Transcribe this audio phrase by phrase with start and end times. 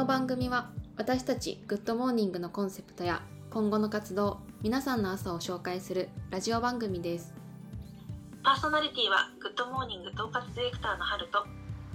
[0.00, 3.20] の番組は私たちグッドモーニングのコンセプトや
[3.50, 7.34] 今後の活動皆さんの朝を紹介するラジオ番組です。
[8.42, 11.44] パーソナリティはグッドモーニング統括ディレクターのハルと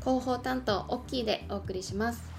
[0.00, 2.30] 広報担当オッキーでお送りします。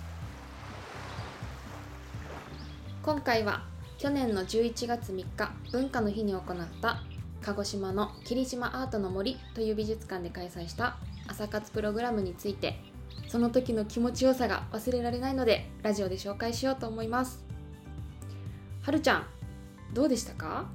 [3.01, 3.63] 今回は
[3.97, 6.43] 去年の11月3日文化の日に行っ
[6.79, 7.01] た
[7.41, 12.79] 鹿児島の霧島アートの森という美術館で開催した朝活プログラムについて
[13.27, 17.43] その時の気持ちよさが忘れられないのでラジオで紹介しようと思います。
[18.81, 19.25] はるちゃん
[19.93, 20.65] どうでしたか？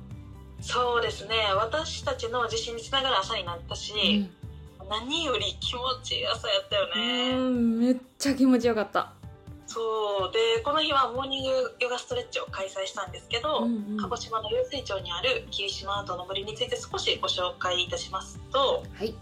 [0.61, 1.37] そうですね。
[1.57, 3.95] 私たちの自信につながる朝になったし、
[4.81, 7.37] うん、何より気持ちいい朝やったよね。
[7.37, 9.12] うんめっちゃ気持ちよかった。
[9.67, 10.33] そう。
[10.33, 19.15] でこの日はモーニングヨガストレッチを開催したんですけど、うんうん、鹿児島の湧水町にある霧島アートの森について少しご紹介いたしますと、はい、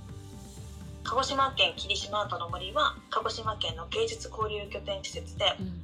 [1.08, 5.80] 鹿児島県霧島アートの森は鹿児島県の芸術交流拠点施設で、うん、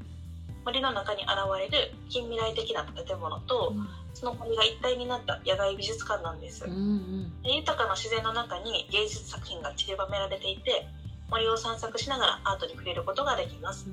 [0.67, 10.87] 森の中に現れる近未来的な建物と、うん、その森が一体になった野外美術館なんです、うんうん、豊かな自然の中に芸術作品が散りばめられていて
[11.31, 13.87] 森を散策しながらアートに触れることができます、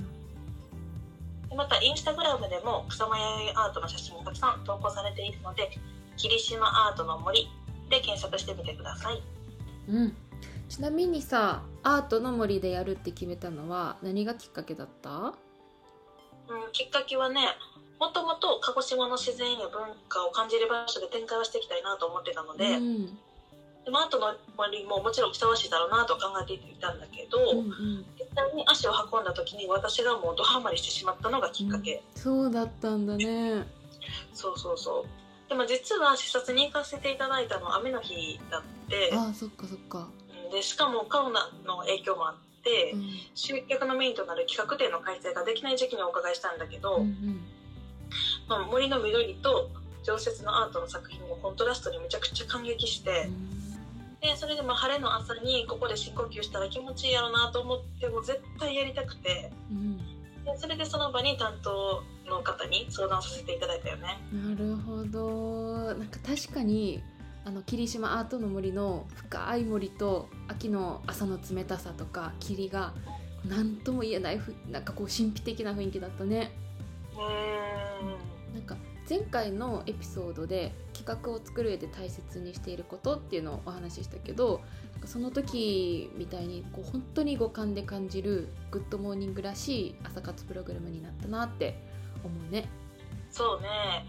[1.50, 5.72] でまたインスタグラムでも草間弥生アートの写真がたくさん投稿されているので
[6.18, 7.48] 霧島アートの森
[7.90, 9.24] で検索してみてください、
[9.88, 10.16] うん
[10.72, 15.10] ちなみにさアートの森でやるって決めたのは何がきっかけだった？
[15.20, 15.34] うん
[16.72, 17.42] きっかけはね
[18.00, 23.06] もともと鹿児島の自然や文化を感じる場所で展開をしていきたいなと思ってたので、うん、
[23.84, 33.66] でもアートの森ももちろんふさわしいだろうなと考えていたんだけど、うんうん、実際に足を運んだ時に私がもうドハマりしてしまったのがきっかけ、うん、そうだったんだね。
[34.34, 35.50] そうそうそう。
[35.50, 39.12] でも実は視察に行かせていただいたのは雨の日だって。
[39.14, 40.08] あそっかそっか
[40.52, 47.42] でしかもコロナの影響もあって、うん、集客のメインとなる企画展の開催ができない時期にお伺いしたんだけど、うんうん、
[48.48, 49.70] まあ、森の緑と
[50.04, 59.98] 常設のアートの作品のコントラストにめちゃくちゃ感激して、うん、でそれでも晴れの朝にここで深呼吸したら気持ちいいやろなと思っても絶対やりたくて、うん、
[60.44, 64.18] でそれでその場に担当の方に相談させていただいたよね。
[64.32, 65.94] なるほど。
[65.94, 67.04] なんか確かに
[67.44, 72.94] あの霧島アートの森の深い森と秋の朝の冷たさとか霧が
[73.46, 76.52] 何とも言えないふなんかこう神秘的な雰囲気だったね。
[78.54, 78.76] なんか
[79.10, 84.62] 前回のエピソードで企画を作る上で大切にしていることっていうのをお話ししたけど
[85.06, 91.78] その時みたいにこう本当に五感で感じるグッドモーニングらしい朝活プログラムになったなって
[92.24, 92.70] 思うね。
[93.32, 94.06] そうね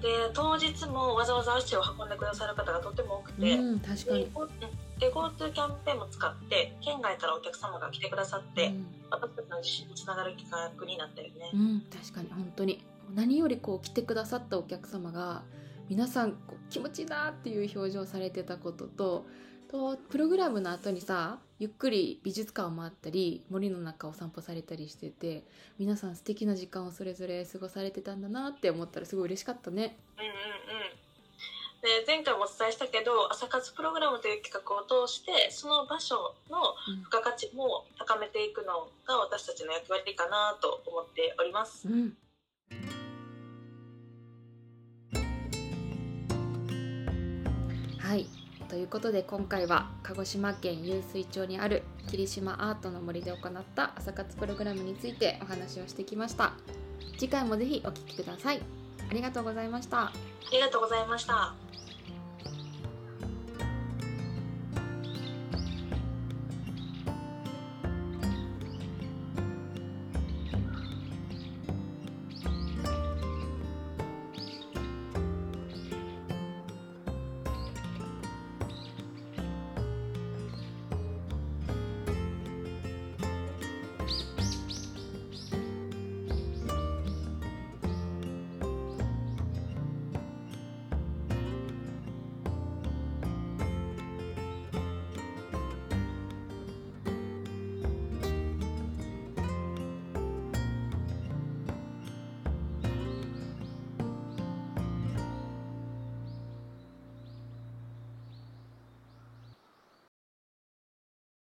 [0.00, 4.30] で当日もわざわざ足を運んでくださる方がとても多くて、うん、確かに。
[4.98, 12.84] で GoTo キャンペーンも使って県外からお客様が来てくださって、うん、私たちの自信につながる企画になったよね、うん、確かに本当に。
[13.14, 15.42] 何よりこう来てくださったお客様が
[15.88, 19.24] 皆さんこう気持ちいいなっていう表情されてたことと
[19.70, 25.44] とプログラムの後にさゆっくり美術館を回ったり森の中を散歩されたりしてて
[25.78, 29.96] 皆さん素敵な時間をそれぞれ過ごされてたんだなって思ったらすごい嬉しかったね。
[30.18, 30.38] うんうんうん
[31.80, 36.74] で前回もお伝えしたけど朝活プログラムという企画を通してその場所の
[37.04, 41.86] 付加価値も高めていくのが私たちの役割かなと思っております。
[41.86, 42.16] うん
[48.68, 56.52] ということで今回は鹿児島県湧水町にある霧島アートの森で行った朝活プログラムについてお話をしてきました。
[57.16, 58.60] 次回もぜひお聴きください。
[59.10, 60.08] ありがとうございました。
[60.08, 60.12] あ
[60.52, 61.54] りがとうございました。